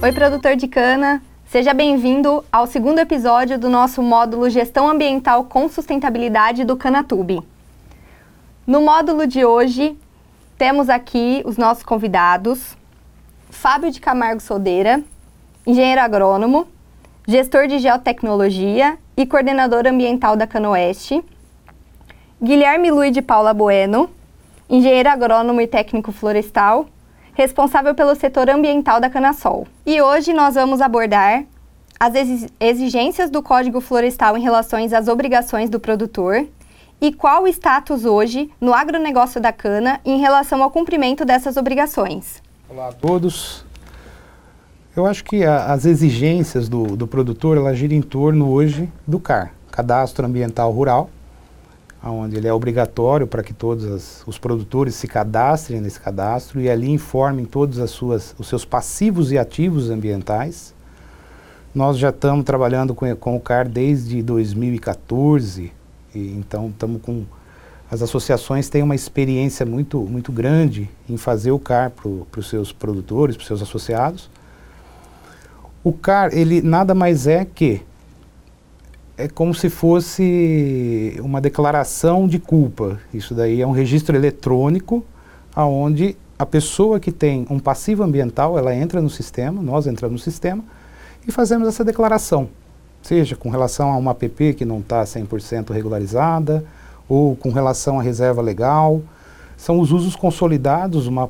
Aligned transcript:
Oi, 0.00 0.12
produtor 0.12 0.54
de 0.54 0.68
cana. 0.68 1.20
Seja 1.44 1.74
bem-vindo 1.74 2.44
ao 2.52 2.68
segundo 2.68 3.00
episódio 3.00 3.58
do 3.58 3.68
nosso 3.68 4.00
módulo 4.00 4.48
Gestão 4.48 4.88
Ambiental 4.88 5.46
com 5.46 5.68
Sustentabilidade 5.68 6.64
do 6.64 6.76
Canatube. 6.76 7.40
No 8.64 8.80
módulo 8.80 9.26
de 9.26 9.44
hoje, 9.44 9.98
temos 10.56 10.88
aqui 10.88 11.42
os 11.44 11.56
nossos 11.56 11.82
convidados: 11.82 12.76
Fábio 13.50 13.90
de 13.90 14.00
Camargo 14.00 14.40
Soldeira, 14.40 15.02
engenheiro 15.66 16.00
agrônomo, 16.00 16.68
gestor 17.26 17.66
de 17.66 17.80
geotecnologia 17.80 18.96
e 19.16 19.26
coordenador 19.26 19.84
ambiental 19.84 20.36
da 20.36 20.46
Canoeste, 20.46 21.24
Guilherme 22.40 22.92
Luiz 22.92 23.10
de 23.10 23.20
Paula 23.20 23.52
Bueno, 23.52 24.08
engenheiro 24.70 25.08
agrônomo 25.08 25.60
e 25.60 25.66
técnico 25.66 26.12
florestal, 26.12 26.86
responsável 27.38 27.94
pelo 27.94 28.16
setor 28.16 28.50
ambiental 28.50 29.00
da 29.00 29.08
Canasol. 29.08 29.64
E 29.86 30.02
hoje 30.02 30.32
nós 30.32 30.56
vamos 30.56 30.80
abordar 30.80 31.44
as 32.00 32.12
exigências 32.58 33.30
do 33.30 33.40
Código 33.40 33.80
Florestal 33.80 34.36
em 34.36 34.42
relação 34.42 34.80
às 34.84 35.06
obrigações 35.06 35.70
do 35.70 35.78
produtor 35.78 36.44
e 37.00 37.12
qual 37.12 37.44
o 37.44 37.46
status 37.46 38.04
hoje 38.04 38.50
no 38.60 38.74
agronegócio 38.74 39.40
da 39.40 39.52
cana 39.52 40.00
em 40.04 40.18
relação 40.18 40.64
ao 40.64 40.70
cumprimento 40.72 41.24
dessas 41.24 41.56
obrigações. 41.56 42.42
Olá 42.68 42.88
a 42.88 42.92
todos. 42.92 43.64
Eu 44.96 45.06
acho 45.06 45.22
que 45.22 45.44
a, 45.44 45.66
as 45.66 45.84
exigências 45.84 46.68
do, 46.68 46.96
do 46.96 47.06
produtor, 47.06 47.56
ela 47.56 47.72
gira 47.72 47.94
em 47.94 48.02
torno 48.02 48.50
hoje 48.50 48.92
do 49.06 49.20
CAR, 49.20 49.54
Cadastro 49.70 50.26
Ambiental 50.26 50.72
Rural, 50.72 51.08
onde 52.02 52.36
ele 52.36 52.46
é 52.46 52.52
obrigatório 52.52 53.26
para 53.26 53.42
que 53.42 53.52
todos 53.52 53.84
as, 53.84 54.22
os 54.26 54.38
produtores 54.38 54.94
se 54.94 55.08
cadastrem 55.08 55.80
nesse 55.80 55.98
cadastro 56.00 56.60
e 56.60 56.70
ali 56.70 56.90
informem 56.90 57.44
todos 57.44 57.78
as 57.78 57.90
suas, 57.90 58.34
os 58.38 58.48
seus 58.48 58.64
passivos 58.64 59.32
e 59.32 59.38
ativos 59.38 59.90
ambientais. 59.90 60.74
Nós 61.74 61.98
já 61.98 62.10
estamos 62.10 62.44
trabalhando 62.44 62.94
com, 62.94 63.14
com 63.16 63.36
o 63.36 63.40
CAR 63.40 63.68
desde 63.68 64.22
2014, 64.22 65.72
e 66.14 66.32
então 66.32 66.68
estamos 66.68 67.02
com 67.02 67.24
as 67.90 68.02
associações 68.02 68.68
têm 68.68 68.82
uma 68.82 68.94
experiência 68.94 69.64
muito 69.64 70.00
muito 70.00 70.30
grande 70.30 70.90
em 71.08 71.16
fazer 71.16 71.50
o 71.52 71.58
CAR 71.58 71.90
para 71.90 72.40
os 72.40 72.48
seus 72.48 72.70
produtores, 72.70 73.36
para 73.36 73.42
os 73.42 73.46
seus 73.46 73.62
associados. 73.62 74.30
O 75.82 75.92
CAR 75.92 76.30
ele 76.32 76.60
nada 76.60 76.94
mais 76.94 77.26
é 77.26 77.44
que 77.44 77.82
é 79.18 79.26
como 79.26 79.52
se 79.52 79.68
fosse 79.68 81.16
uma 81.20 81.40
declaração 81.40 82.28
de 82.28 82.38
culpa. 82.38 83.00
Isso 83.12 83.34
daí 83.34 83.60
é 83.60 83.66
um 83.66 83.72
registro 83.72 84.16
eletrônico 84.16 85.04
aonde 85.54 86.16
a 86.38 86.46
pessoa 86.46 87.00
que 87.00 87.10
tem 87.10 87.44
um 87.50 87.58
passivo 87.58 88.04
ambiental, 88.04 88.56
ela 88.56 88.72
entra 88.72 89.02
no 89.02 89.10
sistema, 89.10 89.60
nós 89.60 89.88
entramos 89.88 90.20
no 90.20 90.24
sistema 90.24 90.62
e 91.26 91.32
fazemos 91.32 91.66
essa 91.66 91.84
declaração, 91.84 92.48
seja 93.02 93.34
com 93.34 93.50
relação 93.50 93.92
a 93.92 93.96
uma 93.96 94.12
APP 94.12 94.54
que 94.54 94.64
não 94.64 94.78
está 94.78 95.02
100% 95.02 95.72
regularizada, 95.72 96.64
ou 97.08 97.34
com 97.34 97.50
relação 97.50 97.98
à 97.98 98.02
reserva 98.02 98.40
legal. 98.40 99.02
São 99.56 99.80
os 99.80 99.90
usos 99.90 100.14
consolidados, 100.14 101.08
uma 101.08 101.28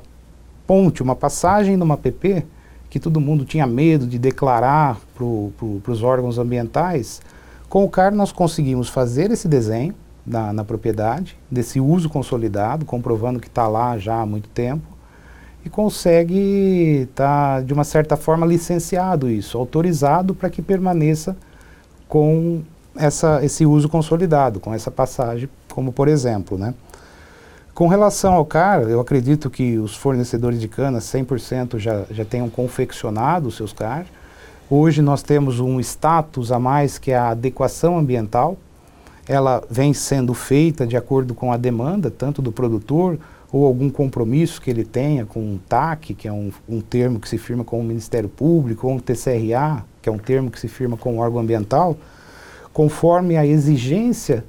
ponte, 0.66 1.02
uma 1.02 1.16
passagem 1.16 1.74
numa 1.74 1.94
APP 1.94 2.44
que 2.90 3.00
todo 3.00 3.18
mundo 3.18 3.46
tinha 3.46 3.66
medo 3.66 4.06
de 4.06 4.18
declarar 4.18 4.98
para 5.14 5.92
os 5.92 6.02
órgãos 6.02 6.36
ambientais, 6.36 7.22
com 7.68 7.84
o 7.84 7.88
CAR 7.88 8.14
nós 8.14 8.32
conseguimos 8.32 8.88
fazer 8.88 9.30
esse 9.30 9.46
desenho 9.46 9.94
na, 10.26 10.52
na 10.52 10.64
propriedade, 10.64 11.36
desse 11.50 11.80
uso 11.80 12.08
consolidado, 12.08 12.84
comprovando 12.84 13.40
que 13.40 13.48
está 13.48 13.66
lá 13.66 13.98
já 13.98 14.20
há 14.20 14.26
muito 14.26 14.48
tempo, 14.48 14.86
e 15.64 15.70
consegue 15.70 17.06
estar, 17.10 17.56
tá, 17.56 17.60
de 17.60 17.72
uma 17.72 17.84
certa 17.84 18.16
forma, 18.16 18.46
licenciado 18.46 19.30
isso, 19.30 19.58
autorizado 19.58 20.34
para 20.34 20.48
que 20.48 20.62
permaneça 20.62 21.36
com 22.08 22.62
essa, 22.96 23.44
esse 23.44 23.66
uso 23.66 23.88
consolidado, 23.88 24.60
com 24.60 24.72
essa 24.72 24.90
passagem, 24.90 25.48
como 25.68 25.92
por 25.92 26.08
exemplo, 26.08 26.56
né? 26.56 26.74
Com 27.74 27.86
relação 27.86 28.34
ao 28.34 28.44
CAR, 28.44 28.82
eu 28.82 28.98
acredito 28.98 29.48
que 29.48 29.78
os 29.78 29.94
fornecedores 29.94 30.60
de 30.60 30.66
cana 30.66 30.98
100% 30.98 31.78
já, 31.78 32.04
já 32.10 32.24
tenham 32.24 32.50
confeccionado 32.50 33.46
os 33.46 33.56
seus 33.56 33.72
CAR, 33.72 34.04
Hoje 34.70 35.00
nós 35.00 35.22
temos 35.22 35.60
um 35.60 35.80
status 35.80 36.52
a 36.52 36.58
mais 36.58 36.98
que 36.98 37.10
é 37.10 37.16
a 37.16 37.30
adequação 37.30 37.98
ambiental. 37.98 38.58
Ela 39.26 39.62
vem 39.70 39.94
sendo 39.94 40.34
feita 40.34 40.86
de 40.86 40.94
acordo 40.94 41.34
com 41.34 41.50
a 41.50 41.56
demanda, 41.56 42.10
tanto 42.10 42.42
do 42.42 42.52
produtor 42.52 43.18
ou 43.50 43.64
algum 43.64 43.88
compromisso 43.88 44.60
que 44.60 44.68
ele 44.68 44.84
tenha 44.84 45.24
com 45.24 45.40
o 45.54 45.58
TAC, 45.66 46.12
que 46.12 46.28
é 46.28 46.32
um, 46.32 46.52
um 46.68 46.82
termo 46.82 47.18
que 47.18 47.26
se 47.26 47.38
firma 47.38 47.64
com 47.64 47.80
o 47.80 47.82
Ministério 47.82 48.28
Público, 48.28 48.86
ou 48.86 48.92
um 48.92 48.98
TCRA, 48.98 49.86
que 50.02 50.08
é 50.10 50.12
um 50.12 50.18
termo 50.18 50.50
que 50.50 50.60
se 50.60 50.68
firma 50.68 50.98
com 50.98 51.16
o 51.16 51.18
órgão 51.20 51.40
ambiental, 51.40 51.96
conforme 52.70 53.38
a 53.38 53.46
exigência 53.46 54.44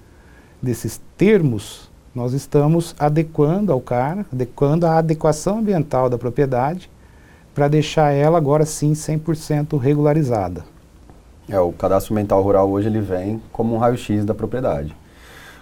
desses 0.62 1.00
termos, 1.18 1.90
nós 2.14 2.34
estamos 2.34 2.94
adequando 3.00 3.72
ao 3.72 3.80
CAR, 3.80 4.26
adequando 4.34 4.86
a 4.86 4.98
adequação 4.98 5.60
ambiental 5.60 6.10
da 6.10 6.18
propriedade 6.18 6.90
para 7.54 7.68
deixar 7.68 8.12
ela 8.12 8.38
agora 8.38 8.66
sim 8.66 8.94
100% 8.94 9.78
regularizada. 9.80 10.64
É, 11.48 11.60
o 11.60 11.72
cadastro 11.72 12.14
mental 12.14 12.42
rural 12.42 12.70
hoje 12.70 12.88
ele 12.88 13.02
vem 13.02 13.42
como 13.52 13.76
um 13.76 13.78
raio-x 13.78 14.24
da 14.24 14.34
propriedade. 14.34 14.96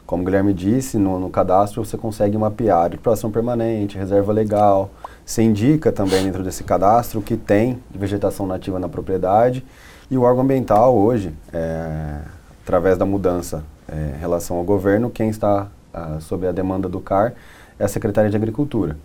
Como 0.05 0.21
o 0.21 0.25
Guilherme 0.25 0.53
disse, 0.53 0.97
no, 0.97 1.19
no 1.19 1.29
cadastro 1.29 1.83
você 1.83 1.97
consegue 1.97 2.37
mapear 2.37 2.91
recuperação 2.91 3.29
permanente, 3.29 3.97
reserva 3.97 4.31
legal, 4.31 4.89
você 5.25 5.43
indica 5.43 5.91
também 5.91 6.23
dentro 6.23 6.43
desse 6.43 6.63
cadastro 6.63 7.21
que 7.21 7.35
tem 7.35 7.81
vegetação 7.93 8.47
nativa 8.47 8.79
na 8.79 8.87
propriedade 8.87 9.65
e 10.09 10.17
o 10.17 10.21
órgão 10.21 10.43
ambiental 10.43 10.95
hoje, 10.95 11.33
é, 11.51 12.19
através 12.63 12.97
da 12.97 13.05
mudança 13.05 13.63
é, 13.87 14.15
em 14.15 14.19
relação 14.19 14.57
ao 14.57 14.63
governo, 14.63 15.09
quem 15.09 15.29
está 15.29 15.67
ah, 15.93 16.17
sob 16.21 16.47
a 16.47 16.51
demanda 16.51 16.87
do 16.87 16.99
CAR 16.99 17.33
é 17.79 17.83
a 17.83 17.87
Secretaria 17.87 18.29
de 18.29 18.37
Agricultura. 18.37 18.95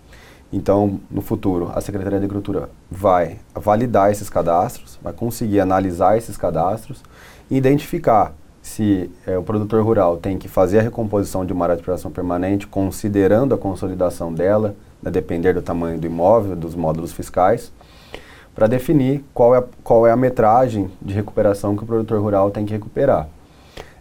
Então, 0.52 1.00
no 1.10 1.22
futuro, 1.22 1.70
a 1.74 1.80
Secretaria 1.80 2.18
de 2.18 2.26
Agricultura 2.26 2.68
vai 2.90 3.38
validar 3.54 4.10
esses 4.10 4.28
cadastros, 4.28 4.98
vai 5.02 5.12
conseguir 5.12 5.60
analisar 5.60 6.18
esses 6.18 6.36
cadastros 6.36 7.02
e 7.50 7.56
identificar 7.56 8.34
se 8.60 9.10
é, 9.26 9.36
o 9.36 9.42
produtor 9.42 9.82
rural 9.82 10.18
tem 10.18 10.38
que 10.38 10.46
fazer 10.46 10.78
a 10.78 10.82
recomposição 10.82 11.44
de 11.44 11.52
uma 11.52 11.64
área 11.64 11.74
de 11.74 11.80
exploração 11.80 12.10
permanente, 12.10 12.66
considerando 12.66 13.54
a 13.54 13.58
consolidação 13.58 14.32
dela, 14.32 14.76
a 15.04 15.10
depender 15.10 15.54
do 15.54 15.62
tamanho 15.62 15.98
do 15.98 16.06
imóvel, 16.06 16.54
dos 16.54 16.74
módulos 16.74 17.12
fiscais, 17.12 17.72
para 18.54 18.68
definir 18.68 19.24
qual 19.34 19.56
é, 19.56 19.64
qual 19.82 20.06
é 20.06 20.12
a 20.12 20.16
metragem 20.16 20.90
de 21.00 21.12
recuperação 21.12 21.74
que 21.74 21.82
o 21.82 21.86
produtor 21.86 22.20
rural 22.20 22.50
tem 22.50 22.64
que 22.64 22.72
recuperar. 22.72 23.26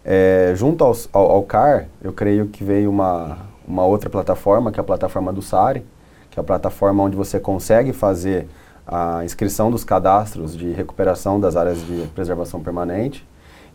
É, 0.04 0.52
junto 0.54 0.84
aos, 0.84 1.08
ao, 1.12 1.30
ao, 1.30 1.42
CAR, 1.42 1.86
eu 2.02 2.12
creio 2.12 2.46
que 2.46 2.62
veio 2.62 2.90
uma, 2.90 3.38
uma 3.66 3.84
outra 3.84 4.10
plataforma, 4.10 4.70
que 4.70 4.78
é 4.78 4.82
a 4.82 4.84
plataforma 4.84 5.32
do 5.32 5.42
SARE, 5.42 5.84
que 6.32 6.40
é 6.40 6.42
a 6.42 6.44
plataforma 6.44 7.04
onde 7.04 7.14
você 7.14 7.38
consegue 7.38 7.92
fazer 7.92 8.48
a 8.86 9.24
inscrição 9.24 9.70
dos 9.70 9.84
cadastros 9.84 10.56
de 10.56 10.72
recuperação 10.72 11.38
das 11.38 11.54
áreas 11.54 11.78
de 11.86 12.08
preservação 12.14 12.60
permanente 12.60 13.24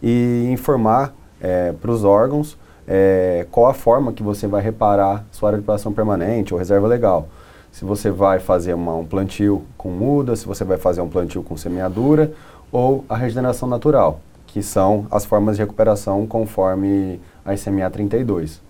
e 0.03 0.49
informar 0.51 1.13
é, 1.39 1.71
para 1.71 1.91
os 1.91 2.03
órgãos 2.03 2.57
é, 2.87 3.45
qual 3.51 3.67
a 3.67 3.73
forma 3.73 4.11
que 4.11 4.23
você 4.23 4.47
vai 4.47 4.61
reparar 4.61 5.25
sua 5.31 5.49
área 5.49 5.59
de 5.59 5.65
preservação 5.65 5.93
permanente 5.93 6.53
ou 6.53 6.57
reserva 6.57 6.87
legal. 6.87 7.29
Se 7.71 7.85
você 7.85 8.09
vai 8.09 8.39
fazer 8.39 8.73
uma, 8.73 8.95
um 8.95 9.05
plantio 9.05 9.63
com 9.77 9.89
muda, 9.89 10.35
se 10.35 10.45
você 10.45 10.63
vai 10.63 10.77
fazer 10.77 11.01
um 11.01 11.09
plantio 11.09 11.43
com 11.43 11.55
semeadura 11.55 12.33
ou 12.71 13.05
a 13.07 13.15
regeneração 13.15 13.69
natural, 13.69 14.19
que 14.47 14.63
são 14.63 15.05
as 15.11 15.25
formas 15.25 15.57
de 15.57 15.61
recuperação 15.61 16.25
conforme 16.25 17.19
a 17.45 17.53
ICMA 17.53 17.89
32. 17.89 18.61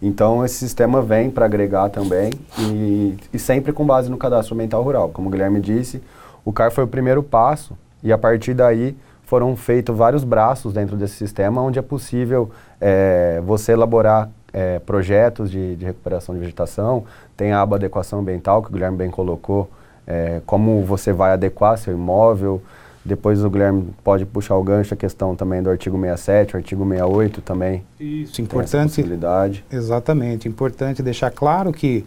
Então, 0.00 0.44
esse 0.44 0.54
sistema 0.54 1.02
vem 1.02 1.30
para 1.30 1.44
agregar 1.44 1.88
também 1.88 2.30
e, 2.58 3.16
e, 3.32 3.38
sempre 3.38 3.72
com 3.72 3.84
base 3.84 4.08
no 4.08 4.16
cadastro 4.16 4.54
ambiental 4.54 4.82
rural. 4.82 5.08
Como 5.08 5.28
o 5.28 5.32
Guilherme 5.32 5.60
disse, 5.60 6.00
o 6.44 6.52
CAR 6.52 6.70
foi 6.70 6.84
o 6.84 6.88
primeiro 6.88 7.22
passo 7.22 7.76
e 8.02 8.12
a 8.12 8.18
partir 8.18 8.54
daí 8.54 8.96
foram 9.24 9.54
feitos 9.56 9.96
vários 9.96 10.24
braços 10.24 10.72
dentro 10.72 10.96
desse 10.96 11.14
sistema 11.14 11.60
onde 11.60 11.78
é 11.78 11.82
possível 11.82 12.50
é, 12.80 13.42
você 13.44 13.72
elaborar 13.72 14.30
é, 14.52 14.78
projetos 14.78 15.50
de, 15.50 15.76
de, 15.76 15.84
recuperação 15.84 16.34
de 16.34 16.40
vegetação, 16.40 17.04
tem 17.36 17.52
a 17.52 17.60
aba 17.60 17.76
adequação 17.76 18.20
ambiental 18.20 18.62
que 18.62 18.70
o 18.70 18.72
Guilherme 18.72 18.96
bem 18.96 19.10
colocou, 19.10 19.68
é, 20.06 20.40
como 20.46 20.82
você 20.82 21.12
vai 21.12 21.32
adequar 21.32 21.76
seu 21.76 21.92
imóvel, 21.92 22.62
depois 23.04 23.42
o 23.44 23.50
Guilherme 23.50 23.88
pode 24.04 24.26
puxar 24.26 24.56
o 24.56 24.62
gancho 24.62 24.94
a 24.94 24.96
questão 24.96 25.34
também 25.34 25.62
do 25.62 25.70
artigo 25.70 25.98
67, 25.98 26.54
o 26.54 26.56
artigo 26.56 26.84
68 26.84 27.40
também. 27.40 27.84
Isso, 27.98 28.40
importante. 28.42 28.90
Possibilidade. 28.90 29.64
Exatamente, 29.70 30.48
importante 30.48 31.02
deixar 31.02 31.30
claro 31.30 31.72
que 31.72 32.04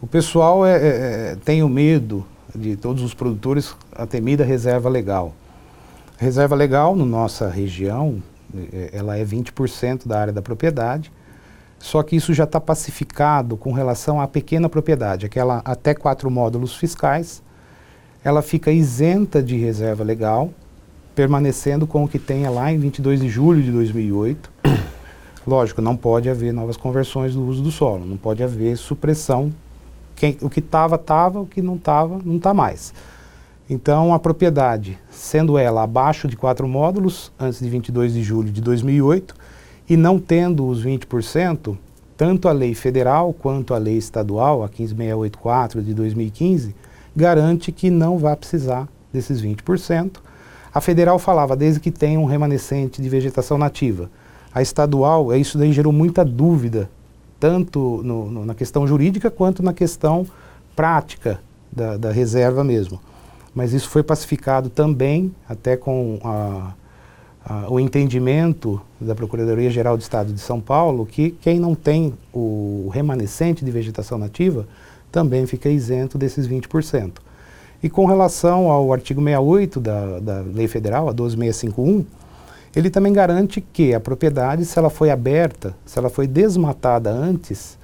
o 0.00 0.06
pessoal 0.06 0.64
é, 0.64 0.76
é, 0.76 0.86
é, 0.86 1.36
tem 1.44 1.62
o 1.62 1.68
medo 1.68 2.24
de 2.54 2.76
todos 2.76 3.02
os 3.02 3.12
produtores 3.12 3.74
a 3.92 4.06
temida 4.06 4.44
reserva 4.44 4.88
legal. 4.88 5.34
A 6.18 6.24
reserva 6.24 6.54
legal, 6.54 6.96
na 6.96 7.04
nossa 7.04 7.48
região, 7.48 8.22
é, 8.72 8.90
ela 8.92 9.16
é 9.16 9.24
20% 9.24 10.06
da 10.06 10.20
área 10.20 10.32
da 10.32 10.42
propriedade, 10.42 11.12
só 11.78 12.02
que 12.02 12.16
isso 12.16 12.32
já 12.34 12.44
está 12.44 12.60
pacificado 12.60 13.56
com 13.56 13.72
relação 13.72 14.20
à 14.20 14.28
pequena 14.28 14.68
propriedade, 14.68 15.26
aquela 15.26 15.62
até 15.64 15.94
quatro 15.94 16.30
módulos 16.30 16.76
fiscais, 16.76 17.42
ela 18.24 18.42
fica 18.42 18.70
isenta 18.70 19.42
de 19.42 19.56
reserva 19.56 20.04
legal, 20.04 20.50
permanecendo 21.14 21.86
com 21.86 22.04
o 22.04 22.08
que 22.08 22.18
tenha 22.18 22.50
lá 22.50 22.70
em 22.72 22.78
22 22.78 23.20
de 23.20 23.28
julho 23.28 23.62
de 23.62 23.70
2008. 23.72 24.50
Lógico, 25.46 25.80
não 25.80 25.96
pode 25.96 26.28
haver 26.28 26.52
novas 26.52 26.76
conversões 26.76 27.34
do 27.34 27.44
uso 27.44 27.62
do 27.62 27.70
solo, 27.70 28.04
não 28.04 28.16
pode 28.16 28.42
haver 28.42 28.76
supressão. 28.76 29.52
Quem, 30.14 30.36
o 30.42 30.50
que 30.50 30.60
estava, 30.60 30.96
estava, 30.96 31.40
o 31.40 31.46
que 31.46 31.62
não 31.62 31.76
estava, 31.76 32.20
não 32.24 32.36
está 32.36 32.52
mais. 32.52 32.92
Então, 33.68 34.12
a 34.12 34.18
propriedade, 34.18 34.98
sendo 35.10 35.56
ela 35.56 35.84
abaixo 35.84 36.28
de 36.28 36.36
quatro 36.36 36.66
módulos, 36.66 37.32
antes 37.38 37.60
de 37.60 37.70
22 37.70 38.12
de 38.12 38.22
julho 38.22 38.50
de 38.50 38.60
2008, 38.60 39.34
e 39.88 39.96
não 39.96 40.18
tendo 40.18 40.66
os 40.66 40.84
20%, 40.84 41.76
tanto 42.16 42.48
a 42.48 42.52
lei 42.52 42.74
federal 42.74 43.32
quanto 43.32 43.72
a 43.72 43.78
lei 43.78 43.96
estadual, 43.96 44.62
a 44.62 44.68
15684 44.68 45.82
de 45.82 45.94
2015, 45.94 46.74
garante 47.14 47.72
que 47.72 47.90
não 47.90 48.18
vai 48.18 48.36
precisar 48.36 48.88
desses 49.12 49.42
20%. 49.42 50.18
A 50.72 50.80
federal 50.80 51.18
falava 51.18 51.56
desde 51.56 51.80
que 51.80 51.90
tenha 51.90 52.20
um 52.20 52.24
remanescente 52.24 53.02
de 53.02 53.08
vegetação 53.08 53.58
nativa. 53.58 54.08
A 54.52 54.62
estadual, 54.62 55.32
é 55.32 55.38
isso 55.38 55.58
daí 55.58 55.72
gerou 55.72 55.92
muita 55.92 56.24
dúvida, 56.24 56.88
tanto 57.38 58.00
no, 58.04 58.30
no, 58.30 58.44
na 58.44 58.54
questão 58.54 58.86
jurídica 58.86 59.30
quanto 59.30 59.62
na 59.62 59.72
questão 59.72 60.26
prática 60.76 61.40
da, 61.70 61.96
da, 61.96 62.12
reserva 62.12 62.62
mesmo. 62.62 63.00
Mas 63.54 63.72
isso 63.72 63.88
foi 63.88 64.02
pacificado 64.02 64.68
também, 64.68 65.34
até 65.48 65.76
com 65.76 66.18
a, 66.22 66.72
a, 67.44 67.70
o 67.70 67.80
entendimento 67.80 68.80
da 69.00 69.14
Procuradoria-Geral 69.14 69.96
do 69.96 70.00
Estado 70.00 70.32
de 70.32 70.40
São 70.40 70.60
Paulo, 70.60 71.06
que 71.06 71.30
quem 71.40 71.58
não 71.58 71.74
tem 71.74 72.14
o 72.32 72.88
remanescente 72.92 73.64
de 73.64 73.70
vegetação 73.70 74.18
nativa 74.18 74.66
também 75.10 75.46
fica 75.46 75.68
isento 75.68 76.16
desses 76.16 76.46
20%. 76.48 77.12
E 77.82 77.88
com 77.88 78.04
relação 78.04 78.70
ao 78.70 78.92
artigo 78.92 79.20
68 79.20 79.80
da, 79.80 80.20
da 80.20 80.40
Lei 80.40 80.68
Federal, 80.68 81.08
a 81.08 81.12
12651, 81.12 82.04
ele 82.76 82.90
também 82.90 83.12
garante 83.12 83.60
que 83.60 83.94
a 83.94 84.00
propriedade, 84.00 84.64
se 84.64 84.78
ela 84.78 84.90
foi 84.90 85.10
aberta, 85.10 85.74
se 85.84 85.98
ela 85.98 86.10
foi 86.10 86.26
desmatada 86.26 87.10
antes, 87.10 87.78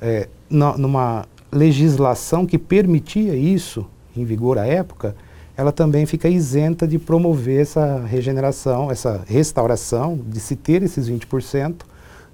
é, 0.00 0.28
numa 0.50 1.26
legislação 1.50 2.44
que 2.44 2.58
permitia 2.58 3.34
isso, 3.34 3.86
em 4.16 4.24
vigor 4.24 4.58
à 4.58 4.66
época, 4.66 5.16
ela 5.56 5.72
também 5.72 6.04
fica 6.04 6.28
isenta 6.28 6.86
de 6.86 6.98
promover 6.98 7.62
essa 7.62 8.00
regeneração, 8.00 8.90
essa 8.90 9.22
restauração, 9.26 10.18
de 10.26 10.40
se 10.40 10.56
ter 10.56 10.82
esses 10.82 11.08
20% 11.08 11.82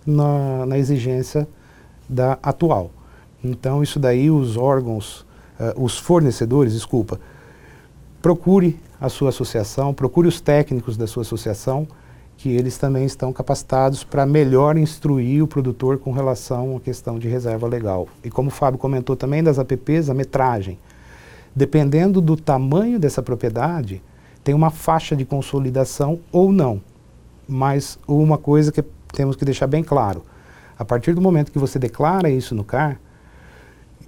na, 0.07 0.67
na 0.67 0.79
exigência 0.79 1.47
da 2.09 2.39
atual. 2.43 2.91
Então, 3.43 3.83
isso 3.83 3.99
daí 3.99 4.31
os 4.31 4.57
órgãos, 4.57 5.21
uh, 5.59 5.83
os 5.83 5.99
fornecedores, 5.99 6.75
desculpa, 6.75 7.19
procure 8.21 8.79
a 9.01 9.09
sua 9.09 9.31
associação, 9.31 9.95
procure 9.95 10.29
os 10.29 10.41
técnicos 10.41 10.97
da 10.97 11.07
sua 11.07 11.23
associação, 11.23 11.89
que 12.37 12.51
eles 12.51 12.79
também 12.79 13.05
estão 13.05 13.33
capacitados 13.33 14.03
para 14.03 14.25
melhor 14.25 14.77
instruir 14.77 15.43
o 15.43 15.47
produtor 15.47 15.99
com 15.99 16.11
relação 16.11 16.77
à 16.77 16.81
questão 16.81 17.19
de 17.19 17.29
reserva 17.29 17.67
legal. 17.67 18.09
E 18.25 18.31
como 18.31 18.49
o 18.49 18.53
Fábio 18.53 18.79
comentou 18.79 19.15
também 19.15 19.43
das 19.43 19.59
APPs, 19.59 20.09
a 20.09 20.15
metragem. 20.15 20.79
Dependendo 21.55 22.21
do 22.21 22.37
tamanho 22.37 22.99
dessa 22.99 23.23
propriedade, 23.23 24.03
tem 24.43 24.55
uma 24.55 24.71
faixa 24.71 25.15
de 25.15 25.25
consolidação 25.25 26.19
ou 26.33 26.51
não. 26.51 26.81
Mas 27.47 27.99
uma 28.09 28.39
coisa 28.39 28.73
que 28.73 28.83
temos 29.13 29.37
que 29.37 29.45
deixar 29.45 29.67
bem 29.67 29.83
claro, 29.83 30.23
a 30.79 30.85
partir 30.85 31.15
do 31.15 31.21
momento 31.21 31.53
que 31.53 31.59
você 31.59 31.79
declara 31.79 32.31
isso 32.31 32.55
no 32.55 32.65
CAR, 32.65 32.99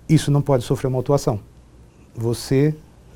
isso 0.09 0.31
não 0.31 0.43
pode 0.43 0.65
sofrer 0.65 0.89
uma 0.89 0.99
autuação. 0.99 1.41
Você 2.15 2.75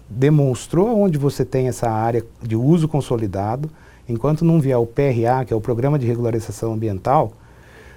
demonstrou 0.09 1.01
onde 1.01 1.19
você 1.19 1.45
tem 1.45 1.69
essa 1.69 1.91
área 1.91 2.25
de 2.43 2.57
uso 2.57 2.89
consolidado, 2.89 3.71
enquanto 4.09 4.45
não 4.45 4.61
vier 4.61 4.79
o 4.79 4.87
PRA, 4.87 5.45
que 5.45 5.53
é 5.53 5.57
o 5.57 5.61
Programa 5.61 5.99
de 5.99 6.07
Regularização 6.07 6.73
Ambiental, 6.73 7.33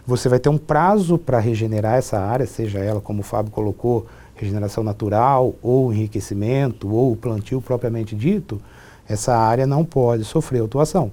você 0.06 0.28
vai 0.28 0.40
ter 0.40 0.50
um 0.50 0.58
prazo 0.58 1.18
para 1.18 1.40
regenerar 1.40 1.96
essa 1.96 2.20
área, 2.20 2.48
seja 2.48 2.80
ela, 2.80 3.00
como 3.00 3.20
o 3.20 3.24
Fábio 3.24 3.52
colocou, 3.52 4.08
regeneração 4.36 4.84
natural, 4.84 5.54
ou 5.62 5.94
enriquecimento, 5.94 6.90
ou 6.92 7.16
plantio 7.16 7.62
propriamente 7.62 8.16
dito, 8.16 8.60
essa 9.08 9.36
área 9.38 9.68
não 9.68 9.86
pode 9.86 10.24
sofrer 10.24 10.62
autuação. 10.62 11.12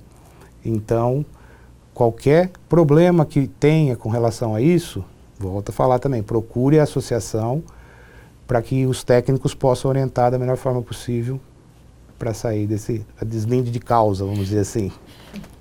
Então, 0.64 1.26
qualquer 1.92 2.50
problema 2.68 3.26
que 3.26 3.46
tenha 3.46 3.96
com 3.96 4.08
relação 4.08 4.54
a 4.54 4.60
isso, 4.60 5.04
volto 5.38 5.70
a 5.70 5.72
falar 5.72 5.98
também, 5.98 6.22
procure 6.22 6.78
a 6.78 6.82
associação 6.84 7.62
para 8.46 8.62
que 8.62 8.86
os 8.86 9.02
técnicos 9.02 9.54
possam 9.54 9.88
orientar 9.88 10.30
da 10.30 10.38
melhor 10.38 10.56
forma 10.56 10.80
possível 10.82 11.40
para 12.18 12.32
sair 12.32 12.66
desse 12.66 13.04
deslinde 13.24 13.70
de 13.70 13.80
causa, 13.80 14.24
vamos 14.24 14.46
dizer 14.46 14.60
assim. 14.60 14.90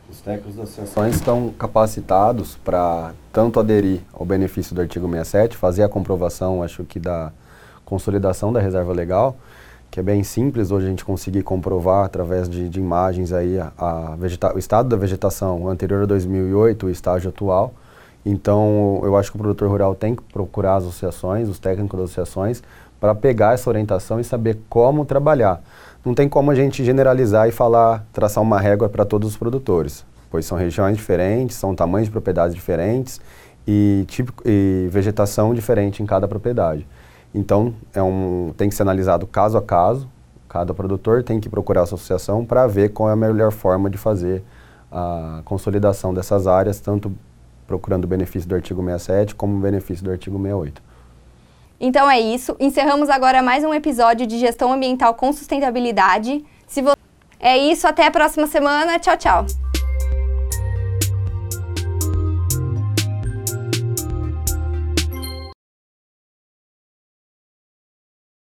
Os 0.09 0.21
técnicos 0.21 0.55
das 0.55 0.69
associações 0.69 1.15
estão 1.15 1.53
capacitados 1.57 2.57
para 2.63 3.13
tanto 3.33 3.59
aderir 3.59 4.01
ao 4.13 4.25
benefício 4.25 4.73
do 4.73 4.81
artigo 4.81 5.09
67, 5.09 5.57
fazer 5.57 5.83
a 5.83 5.89
comprovação, 5.89 6.63
acho 6.63 6.83
que 6.83 6.99
da 6.99 7.31
consolidação 7.83 8.53
da 8.53 8.59
reserva 8.59 8.93
legal, 8.93 9.35
que 9.91 9.99
é 9.99 10.03
bem 10.03 10.23
simples 10.23 10.71
hoje 10.71 10.85
a 10.85 10.89
gente 10.89 11.05
conseguir 11.05 11.43
comprovar 11.43 12.05
através 12.05 12.49
de, 12.49 12.69
de 12.69 12.79
imagens 12.79 13.31
aí 13.31 13.59
a, 13.59 13.71
a 13.77 14.17
o 14.53 14.59
estado 14.59 14.89
da 14.89 14.95
vegetação 14.95 15.67
anterior 15.67 16.03
a 16.03 16.05
2008, 16.05 16.85
o 16.85 16.89
estágio 16.89 17.29
atual, 17.29 17.73
então, 18.25 18.99
eu 19.03 19.15
acho 19.15 19.29
que 19.29 19.37
o 19.37 19.39
produtor 19.39 19.69
rural 19.69 19.93
tem 19.93 20.15
que 20.15 20.23
procurar 20.23 20.77
as 20.77 20.83
associações, 20.83 21.47
os 21.47 21.59
técnicos 21.59 21.99
das 21.99 22.09
associações, 22.09 22.63
para 22.99 23.13
pegar 23.13 23.53
essa 23.53 23.69
orientação 23.69 24.19
e 24.19 24.23
saber 24.23 24.57
como 24.67 25.05
trabalhar. 25.05 25.61
Não 26.03 26.15
tem 26.15 26.27
como 26.27 26.49
a 26.49 26.55
gente 26.55 26.83
generalizar 26.83 27.47
e 27.47 27.51
falar, 27.51 28.03
traçar 28.11 28.41
uma 28.41 28.59
régua 28.59 28.89
para 28.89 29.05
todos 29.05 29.29
os 29.29 29.37
produtores, 29.37 30.03
pois 30.31 30.45
são 30.45 30.57
regiões 30.57 30.97
diferentes, 30.97 31.55
são 31.55 31.75
tamanhos 31.75 32.07
de 32.07 32.11
propriedades 32.11 32.55
diferentes 32.55 33.21
e, 33.67 34.05
tipo, 34.07 34.33
e 34.43 34.87
vegetação 34.89 35.53
diferente 35.53 36.01
em 36.01 36.05
cada 36.05 36.27
propriedade. 36.27 36.87
Então, 37.33 37.75
é 37.93 38.01
um, 38.01 38.53
tem 38.57 38.69
que 38.69 38.75
ser 38.75 38.83
analisado 38.83 39.27
caso 39.27 39.55
a 39.57 39.61
caso, 39.61 40.07
cada 40.49 40.73
produtor 40.73 41.21
tem 41.21 41.39
que 41.39 41.49
procurar 41.49 41.81
a 41.81 41.83
associação 41.83 42.43
para 42.43 42.65
ver 42.65 42.89
qual 42.89 43.09
é 43.09 43.13
a 43.13 43.15
melhor 43.15 43.51
forma 43.51 43.89
de 43.89 43.97
fazer 43.97 44.43
a 44.91 45.41
consolidação 45.43 46.13
dessas 46.13 46.47
áreas, 46.47 46.79
tanto 46.79 47.11
procurando 47.67 48.05
o 48.05 48.07
benefício 48.07 48.47
do 48.47 48.55
artigo 48.55 48.83
67 48.83 49.35
como 49.35 49.57
o 49.57 49.59
benefício 49.59 50.03
do 50.03 50.11
artigo 50.11 50.37
68. 50.37 50.81
Então 51.79 52.09
é 52.09 52.19
isso. 52.19 52.55
Encerramos 52.59 53.09
agora 53.09 53.41
mais 53.41 53.63
um 53.63 53.73
episódio 53.73 54.25
de 54.25 54.39
Gestão 54.39 54.71
Ambiental 54.71 55.13
com 55.13 55.31
Sustentabilidade. 55.33 56.43
Se 56.67 56.81
vo... 56.81 56.95
É 57.39 57.57
isso, 57.57 57.87
até 57.87 58.07
a 58.07 58.11
próxima 58.11 58.47
semana. 58.47 58.97
Tchau, 58.97 59.17
tchau. 59.17 59.64